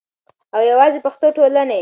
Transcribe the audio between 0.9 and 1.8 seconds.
پښتو ټولنې